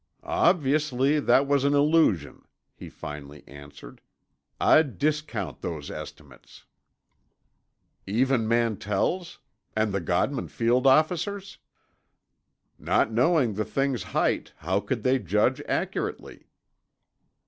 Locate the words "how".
14.57-14.79